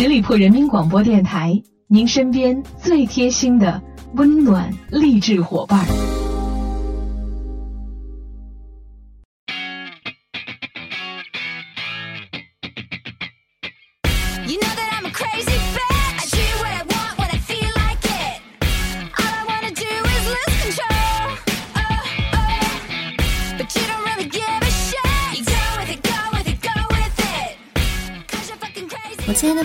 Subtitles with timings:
[0.00, 3.82] 十里铺人民广播电台，您身边最贴心的
[4.14, 5.84] 温暖励志伙伴。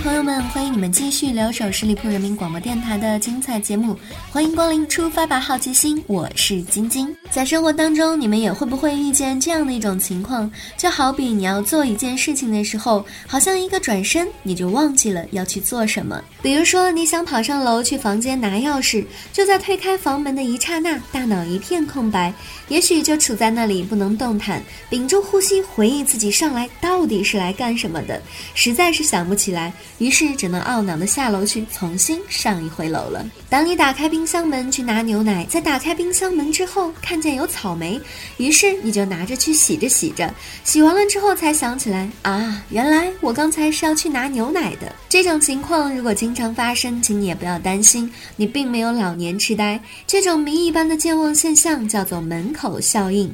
[0.04, 3.98] 朋友们，欢迎你们继续留守十里铺人民广播电台的精彩节目，
[4.30, 6.04] 欢迎光临，出发吧，好奇心！
[6.08, 7.16] 我是晶晶。
[7.32, 10.52] 在生活当中，你们也会不会遇见这样的一种情况？
[10.76, 16.22] 就好比你要做一件事情的时候，好像一个转身，你就忘记了要去做什么。
[16.42, 22.34] 比如说，你想跑上楼去房间拿钥匙，就在推开房门的一刹那，大脑一片空白，
[22.68, 28.22] 也许就处在那里不能动弹，屏住呼吸，回忆自己上来到底是来干什么的，
[28.54, 29.72] 实在是想不起来。
[30.04, 33.26] 于是只能懊恼的下楼去重新上一回楼了。
[33.50, 37.98] 当你打开冰箱门去拿牛奶，在打开冰箱门之后看见有草莓，
[38.36, 40.30] 于是你就拿着去洗着洗着，
[40.66, 44.94] 洗完了之后才想起来啊，原来我刚才是要去拿牛奶的。
[45.08, 49.80] 这种情况如果经常发生，请你也不要担心，你并没有老年痴呆。
[50.06, 53.34] 这种谜一般的健忘现象叫做门口效应。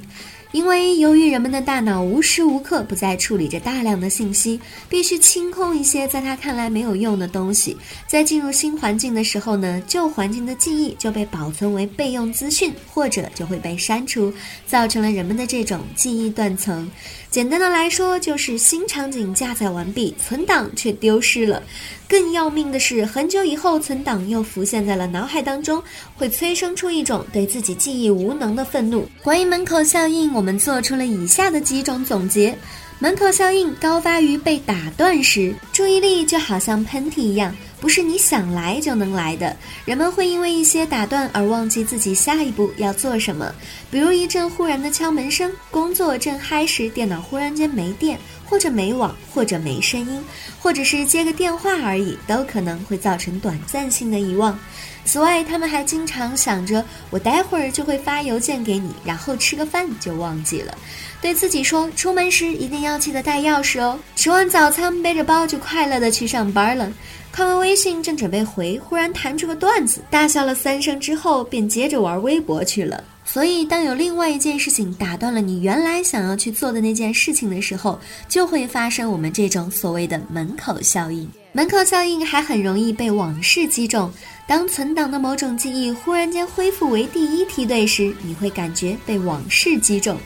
[0.51, 7.77] 因为由于人们的大脑无时无刻不在处理着大量的信息，必须清空一些在他看来没有用的东西。
[8.07, 14.33] 在进入新环境的时候呢，旧环境的记忆就被保存为备用资讯，或者就会被删除，
[14.65, 16.89] 造成了人们的这种记忆断层。
[17.31, 21.61] 简单的来说，就是新场景加载完毕，存档却丢失了。
[22.07, 25.81] 更要命的是，很久以后存档又浮现在了脑海当中，
[26.15, 29.07] 会催生出一种对自己记忆无能的愤怒。
[29.21, 32.57] 关于门口效应，我们做出了以下的几种总结：
[32.97, 37.55] 门口效应高发于被打断时，注意力就好像喷嚏一样。
[37.79, 43.53] 不是你想来就能来的，人们会因为一些打断而忘记自己下一步要做什么。
[43.89, 50.23] 比如一阵忽然的敲门声，工作正嗨时，电脑忽然间没电，或者没网，或者没声音，
[50.59, 54.59] 或者是接个电话而已，都可能会造成短暂性的遗忘。
[55.05, 60.77] 此外，他们还经常想着我待会儿就会发邮件给你，然后吃个饭就忘记了。
[61.21, 63.97] 对自己说，出门时一定要记得带钥匙哦。
[64.15, 66.91] 吃完早餐，背着包就快乐的去上班了。
[67.31, 73.03] 看完微信，正准备回，忽然弹出个段子，大笑了三声之后，便接着玩微博去了。
[73.23, 81.29] 所以，当有另外一件事情打断了你原来想要去做的那件事情的时候，就会发生我们这种所谓的门口效应。
[81.51, 84.11] 门口效应还很容易被往事击中。
[84.47, 90.17] 当存档的某种记忆忽然间恢复为第一梯队时，你会感觉被往事击中。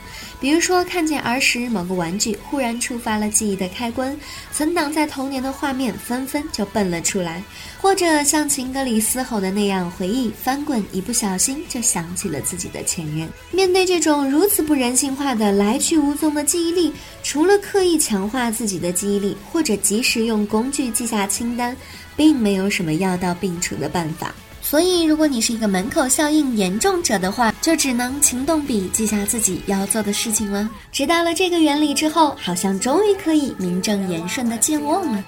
[0.44, 4.14] 比如说，看见儿时某个玩具，忽然触发了记忆的开关，
[4.52, 7.42] 存档在童年的画面纷纷就蹦了出来；
[7.80, 13.30] 或者像情歌里嘶吼的那样，回忆翻滚，一不小心就想起了自己的前任。
[13.52, 16.92] 面对这种如此不人性化的来去无踪的记忆力，
[17.24, 21.74] 除了刻意强化自己的记忆力，或者及时用工具记下清单，
[22.18, 24.36] 并没有什么药到病除的办法。
[24.74, 30.68] 所以，如果你是一个门口效应严重者的话，就只能勤动笔记下自己要做的事情了。
[30.92, 35.24] 知道了这个原理之后，好像终于可以名正言顺的健忘了。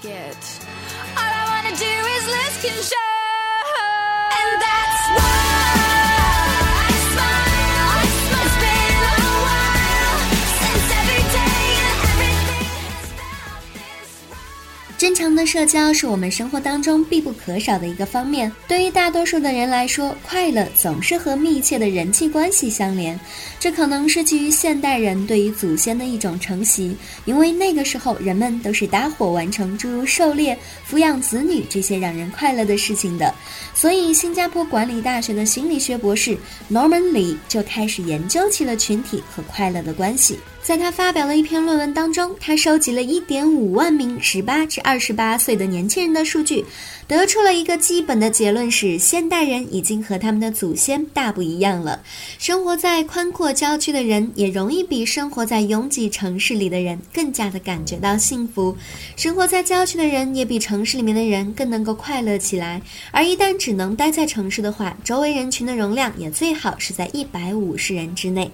[15.16, 18.52] 真诚的社交是我们生活当中必不可少的一个方面。
[18.68, 23.18] 对于大多数的人来说，快乐总是和密切的人际关系相连。
[23.58, 33.34] 这可能是基于现代人对于祖先的一种承袭，因为那个时候人们都是搭伙完成诸如狩猎、抚养子女这些让人快乐的事情的。
[33.74, 36.38] 所以，新加坡管理大学的心理学博士
[36.70, 40.38] Norman Lee 就开始研究起了群体和快乐的关系。
[40.66, 46.66] 在他发表了一篇论文当中，他收集了一点五万名十八至二十八岁的年轻人的数据，
[47.08, 52.02] 得出了一个基本的结论：是现代人已经和他们的祖先大不一样了。
[52.40, 58.76] 生活在宽阔郊区的人，也容易比生活在拥挤城市里的人更加的感觉到幸福；
[59.16, 62.82] 生活在郊区的人，也比城市里面的人更能够快乐起来。
[63.12, 68.50] 而一旦只能待在城市的话，周围人群的容量也最好是在一百五十人之内。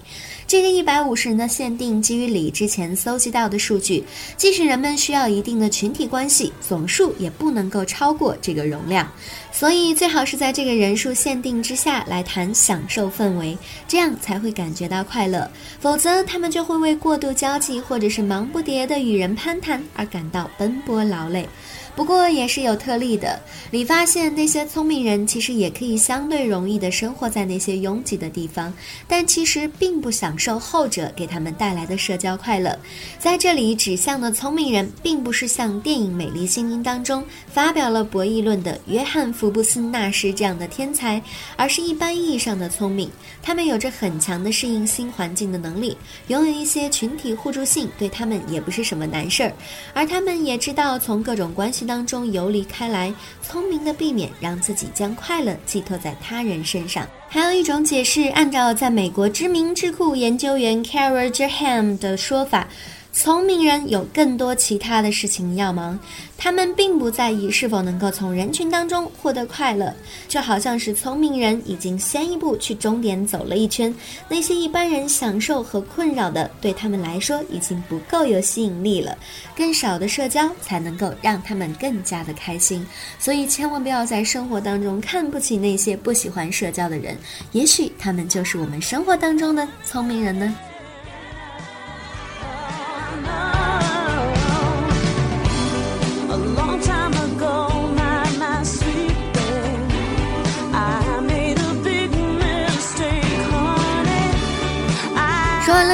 [0.45, 4.03] 这个一百五十人的限定基于李之前搜集到的数据，
[4.35, 9.09] 即使人们需要一定的群体关系，总数也不能够超过这个容量。
[9.51, 13.57] 所以最好是在这个人数限定之下来谈享受氛围，
[13.87, 15.49] 这样才会感觉到快乐。
[15.79, 21.47] 否则他们就会为过度交际或者是忙不迭的与人攀谈而感到奔波劳累。
[21.95, 23.39] 不过也是有特例的。
[23.69, 28.73] 你发现那些聪明人其实也可以相对容易的生活在那些拥挤的地方，
[29.07, 32.77] 但其实并不享受后者给他们带来的社交快乐。
[33.19, 41.21] 在这里指向的聪明人，并不是像电影《美丽心灵》当中发表了博弈论的约翰·福布斯纳什这样的天才，
[41.55, 43.09] 而是一般意义上的聪明。
[43.41, 45.97] 他们有着很强的适应新环境的能力，
[46.27, 49.53] 拥有一些群体互助性，对他们也不是什么难事儿。
[49.93, 53.13] 而他们也知道从各种关系当中游离开来。
[53.41, 57.07] 聪明的避免让自己将快乐寄托在他人身上。
[57.27, 62.67] 还有一种解释，按照在美国知名智库研究员 Carol Jerham 的说法。
[63.13, 65.99] 聪明人有更多其他的事情要忙，
[66.37, 69.93] 他们并不在意是否能够从人群当中获得快乐，
[70.29, 73.93] 就好像是聪明人已经先一步去终点走了一圈，
[74.29, 79.17] 那些一般人享受和困扰的，对他们来说已经不够有吸引力了。
[79.57, 82.85] 更少的社交才能够让他们更加的开心，
[83.19, 87.17] 所以千万不要在生活当中看不起那些不喜欢社交的人，
[87.51, 90.55] 也许他们就是我们生活当中的聪明人呢。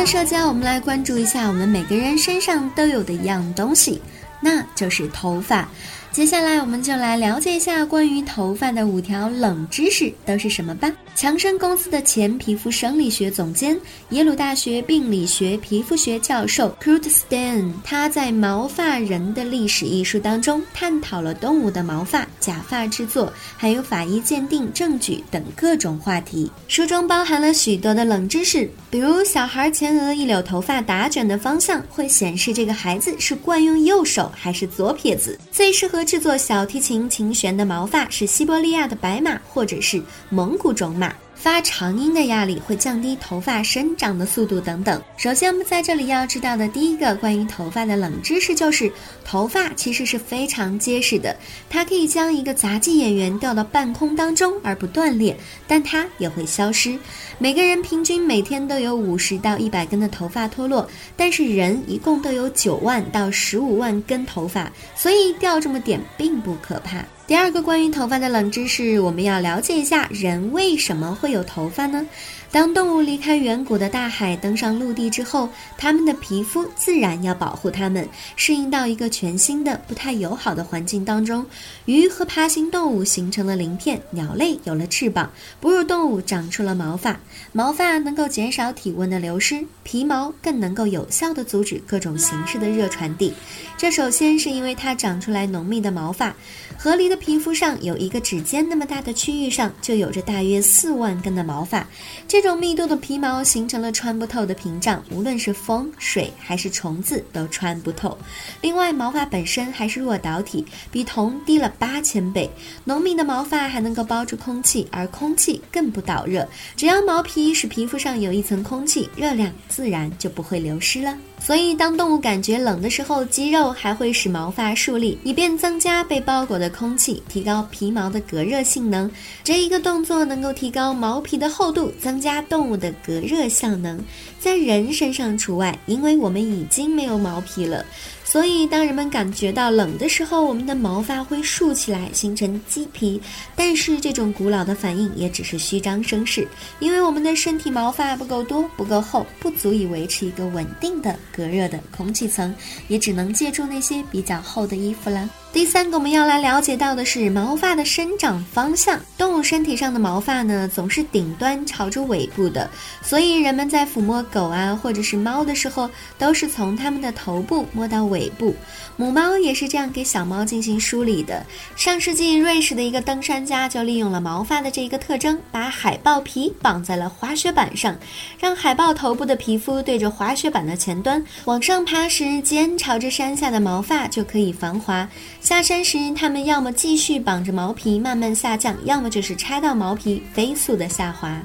[0.05, 4.01] 社交，我们来关注一下我们每个人身上都有的一样东西，
[4.39, 5.67] 那就是头发。
[6.11, 10.91] 接下来，我们就来了解一下关于头发的五条冷知识都是什么吧。
[11.17, 13.75] 强生公司的前皮肤生理学总监、
[14.11, 26.51] 耶鲁大学病理学皮肤学教授 Kurt Stein，他在《毛发人的历史》一书当中探讨了动物的毛发、假发制作，还有法医鉴定证据等各种话题。
[26.67, 35.97] 书中包含了许多的冷知识，比如小孩前额一绺头发打卷的方向会显示这个孩子是惯用右手还是左撇子，最适合。
[36.05, 39.99] 制作小提琴琴弦的毛发是西伯利亚的白马，或者是
[40.29, 41.06] 蒙古种马。
[41.37, 44.99] 发长音的压力会降低头发生长的速度等等。
[45.17, 48.91] 首先，我们在这里要知道的第一个关于头发的冷知识就是，
[49.23, 51.37] 头发其实是非常结实的，
[51.69, 55.37] 它可以将一个杂技演员吊到半空当中而不断裂，
[55.67, 56.97] 但它也会消失。
[57.37, 67.05] 每个人平均每天都有五十到一百根的头发脱落，但是人一共都有九万到十五万根头发，所以掉这么点并不可怕。
[67.27, 72.07] 第二个关于头发的冷知识，我们要了解一下人为什么会有头发呢？
[72.57, 81.45] 当动物离开远古的大海，登上陆地之后，它们的皮肤自然要保护它们，适应到一个全新的、不太友好的环境当中。
[81.85, 85.31] 鱼和爬行动物形成了鳞片，鸟类有了翅膀，
[85.61, 87.19] 哺乳动物长出了毛发。
[87.51, 93.31] 毛发能够减少体温的流失，皮毛更能够有效地阻止各种形式的热传递。
[93.77, 96.33] 这首先是因为它长出来浓密的毛发。
[96.75, 101.85] 河狸的皮肤上有一个指尖那么大的区域上，就有着大约四万根的毛发。
[102.27, 108.17] 这种这种密度的皮毛形成了穿不透的屏障，无论是风、水还是虫子都穿不透。
[108.61, 112.49] 另外，毛发本身还是弱导体，比铜低了八千倍。
[112.85, 116.47] 浓密的毛发还能够包住空气，而空气更不导热。
[116.77, 121.17] 只要毛皮使皮肤上有一层空气，热量自然就不会流失了。
[121.39, 129.09] 所以，当动物感觉冷的时候，肌肉还会使毛发竖立，以便增加被包裹的空气，提高皮毛的隔热性能。
[129.45, 133.97] 这一个动作能够提高毛皮的厚度，增加动物的隔热效能。
[134.39, 137.85] 在人身上除外，因为我们已经没有毛皮了。
[138.29, 143.21] 所以，当人们感觉到冷的时候，我们的毛发会竖起来，形成鸡皮。
[143.55, 146.45] 但是，这种古老的反应也只是虚张声势，
[146.79, 152.53] 因为我们的身体毛发不够多、不够厚，不足以维持一个稳定的隔热的空气层，
[152.89, 155.29] 也只能借助那些比较厚的衣服啦。
[155.57, 158.99] 第三个我们要来了解到的是毛发的生长方向。
[159.17, 162.69] 动物身体上的毛发呢，总是顶端朝着尾部的，
[163.01, 168.55] 所以人们在抚摸狗啊或者是猫的时候，都是从它们的头部摸到尾部。
[168.97, 171.43] 母猫也是这样给小猫进行梳理的。
[171.75, 177.97] 上世纪，瑞士的一个登山家就利用了毛发的这一个特征，把海豹皮绑在了滑雪板上，
[178.39, 185.09] 让海豹头部的皮肤对着滑雪板的前端，往上爬时，肩朝着山下的毛发就可以防滑。
[185.47, 191.41] 下山时，它们要么继续绑着毛皮慢慢下降，要么就是拆到毛皮飞速的下滑。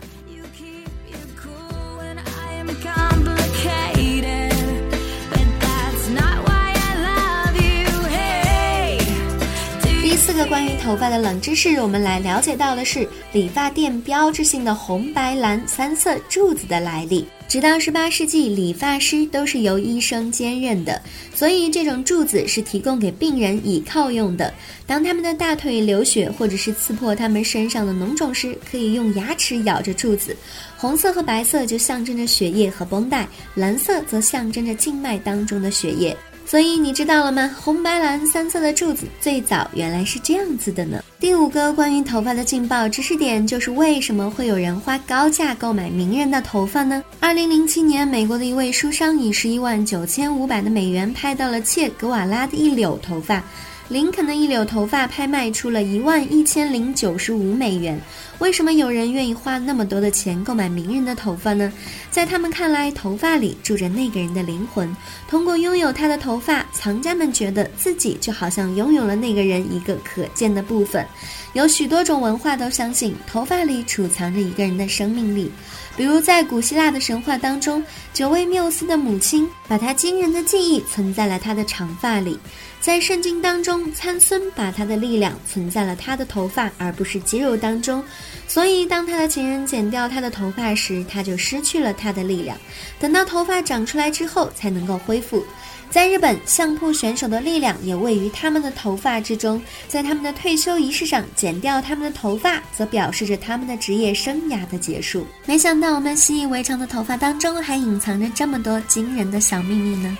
[10.03, 17.25] 第四个关于头发的冷知识，我们来了解到的是理发店标志性的红白蓝三色柱子的来历。
[17.53, 20.99] 直到十八世纪，理发师都是由医生兼任的，
[21.35, 24.55] 所以这种柱子是提供给病人倚靠用的。
[24.87, 30.35] 当他们的大腿流血或者是刺破他们身上的脓肿时，可以用牙齿咬着柱子。
[30.79, 36.17] 红色和白色就象征着血液和绷带，蓝色则象征着静脉当中的血液。
[36.53, 37.51] 所以你知道了吗？
[37.59, 41.03] 红白蓝三色的柱子最早原来是这样子的呢。
[41.19, 47.03] 第五个关于头发的劲爆知识点就是为什么会有人花高价购买名人的头发呢？
[47.21, 53.43] 二零零七年，美国的一位书商以十一万九千五百的美元拍到了切格瓦拉的一绺头发。
[53.89, 57.99] 林肯的一绺头发拍卖出了一万一千零九十五美元。
[58.43, 61.73] 为什么有人愿意花那么多的钱购买名人的头发呢？
[62.11, 64.95] 在他们看来，头发里住着那个人的灵魂。
[65.29, 71.07] 通过拥有他的头发，藏家们觉得自己就好像拥有了那个人一个可见的部分。
[71.53, 75.49] 有许多种文化都相信头发里储藏着一个人的生命力。
[75.97, 82.37] 比如在古希腊的神话当中，九位缪斯的母亲把他惊人的记忆存在了他的长发里。
[82.81, 88.03] 在圣经当中，参孙把他的力量存在了他的头发，而不是肌肉当中。
[88.53, 92.55] 所以，当他的情人剪掉他的头发时，他就失去了他的力量。
[93.01, 95.43] 等到头发长出来之后，才能够恢复。
[95.89, 99.59] 在日本，相扑选手的力量也位于他们的头发之中。
[99.89, 105.27] 在他们的退休仪式上，剪掉他们的头发，则表示着他们的职业生涯的结束。
[105.47, 110.19] 没想到，我们习以为常的头发当中，还隐藏着这么多惊人的小秘密呢。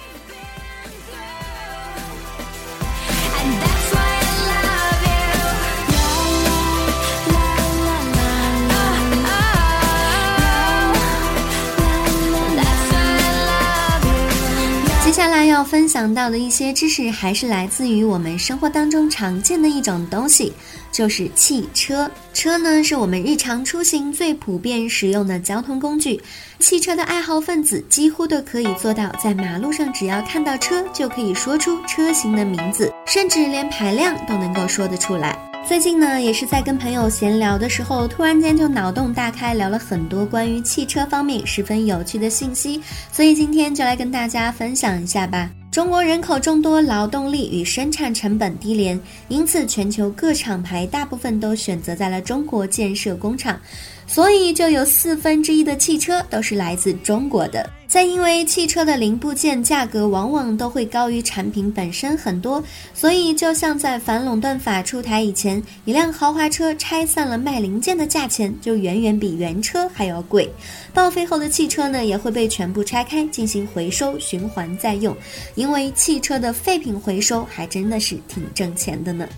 [15.63, 20.53] 要分享到的一些知识，还是来自于我们生活当中常见的一种东西，
[20.91, 22.11] 就是汽车。
[22.35, 26.21] 车呢，是我们日常出行最普遍使用的交通工具。
[26.59, 35.52] 汽车的爱好分子几乎都可以做到，在马路上只要看到车，就可以说出车型的名字，甚至连排量都能够说得出来。
[35.65, 45.49] 最近呢，也是在跟朋友闲聊的时候，突然间就脑洞大开，聊了很多关于汽车方面十分有趣的信息，所以今天就来跟大家分享一下吧。
[45.71, 53.59] 中国人口众多，劳动力与生产成本低廉，因此全球各厂牌大部分都选择在了中国建设工厂。
[54.07, 57.71] 所以就有四分之一的汽车都是来自中国的。
[57.93, 70.51] 再因为汽车的零部件价格往往都会高于产品本身很多，所以就像在反垄断法出台以前，一辆豪华车拆散了卖零件的价钱就远远比原车还要贵。
[70.95, 75.15] 报废后的汽车呢，也会被全部拆开进行回收循环再用，
[75.55, 79.29] 因为汽车的废品回收还真的是挺挣钱的呢。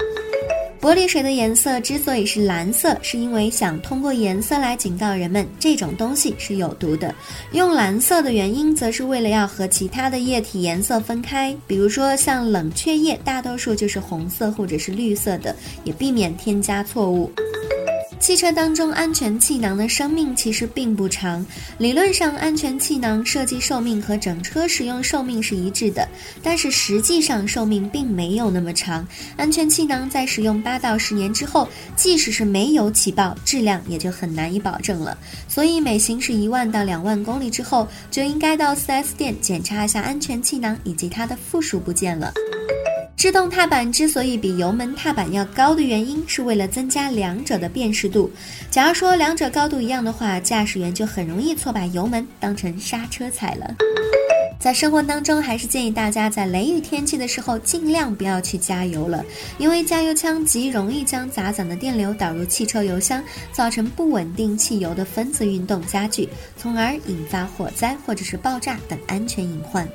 [0.85, 7.15] 玻璃水的颜色之所以是蓝色，是因为想通过颜色来警告人们这种东西是有毒的。
[7.53, 17.33] 用蓝色的原因，则是为了要和其他的液体颜色分开，比如说像冷却液，大多数就是红色或者是绿色的，也避免添加错误。
[18.25, 21.45] 汽车当中安全气囊的生命其实并不长，
[21.77, 26.09] 理论上安全气囊设计寿命和整车使用寿命是一致的，
[26.43, 29.07] 但是实际上寿命并没有那么长。
[29.37, 35.19] 安全气囊在使用八到十年之后，即使是没有起爆，质量也就很难以保证了。
[35.47, 42.33] 所以每行驶一万到两万公里之后，就应该到 4S 店检查一下安全气囊以及它的附属部件了。
[43.25, 48.31] 制动踏板之所以比油门踏板要高的原因，是为了增加两者的辨识度。
[48.71, 53.75] 假如说两者高度一样的话，驾驶员就很容易错把油门当成刹车踩了。
[54.61, 59.25] 在生活当中，还是建议大家在雷雨天气的时候尽量不要去加油了，
[59.57, 66.29] 因为加油枪极容易将杂攒的电流导入汽车油箱，造成不稳定汽油的分子运动加剧，
[66.59, 69.89] 从而引发火灾或者是爆炸等安全隐患。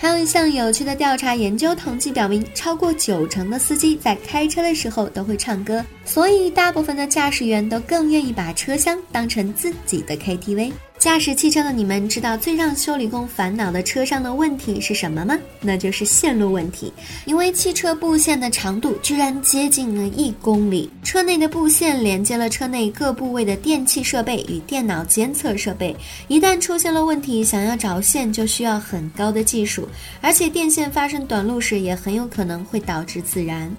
[0.00, 10.70] 还有一项有趣的调查研究统计表明，超过九成的司机在开车的时候都会唱歌，所以大部分的驾驶员都更愿意把车厢当成自己的 KTV。
[10.98, 15.38] 驾驶汽车的你们知道最让修理工烦恼的车上的问题是什么吗？
[15.60, 16.92] 那就是线路问题。
[17.24, 25.94] 因为汽车布线的长度居然接近了一公里，车内的布线连接了车内各部位的电气设备与电脑监测设备。
[26.26, 29.88] 一旦出现了问题，想要找线就需要很高的技术，
[30.20, 33.70] 而且电线发生短路时也很有可能会导致自燃。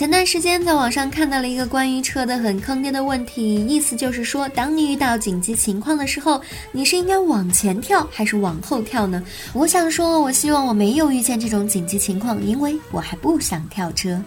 [0.00, 6.40] 前段时间在网上看到了一个关于车的很坑爹的问题，意思就是说，当你遇到紧急情况的时候，
[6.72, 9.22] 你是应该往前跳还是往后跳呢？
[9.52, 14.18] 我想说，我希望我没有遇见这种紧急情况，因为我还不想跳车。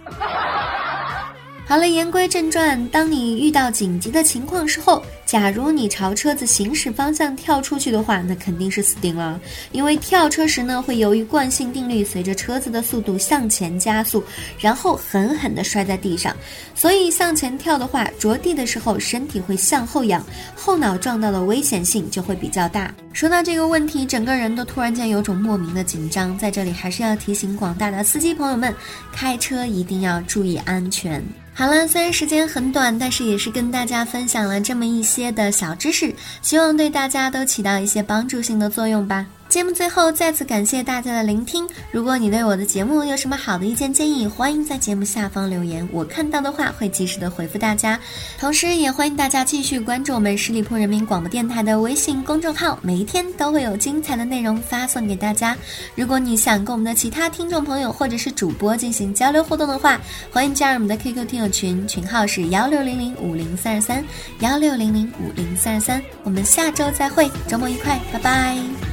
[1.66, 9.40] 好了，言归正传，当你遇到紧急的情况时候，假如你朝车子行驶方向跳出去的话，那肯定是死定了，
[9.72, 14.24] 因为跳车时呢，会由于惯性定律，随着车子的速度向前加速，
[14.60, 16.36] 然后狠狠地摔在地上。
[16.76, 20.24] 所以向前跳的话，着地的时候身体会向后仰，
[20.56, 22.94] 后脑撞到的危险性就会比较大。
[23.12, 26.38] 说到这个问题，整个人都突然间有种莫名的紧张。
[26.38, 28.74] 在这里还是要提醒广大的司机朋友们，
[29.12, 31.24] 开车一定要注意安全。
[31.56, 39.26] 好了，虽然时间很短，但是也是跟大家分享了这么一些些的小知识，希望对大家都起到一些帮助性的作用吧。
[39.54, 41.70] 节目最后再次感谢大家的聆听。
[41.92, 48.00] 如果你对我的节目有什么好的意见建议，欢迎在节目下方留言，我看到的话会及时的回复大家。
[48.40, 55.56] 同时，也欢迎大家继续关注我们十里铺人民广播电台的微信公众号，每一天都会有精彩的内容发送给大家。
[55.94, 64.04] 如果你想跟我们的其他听众朋友或者是主播进行交流互动的话，欢迎加入我们的 QQ 听友群，群号是幺六零零五零三二三
[64.40, 66.02] 幺六零零五零三二三。
[66.24, 68.93] 我们下周再会，周末愉快，拜拜。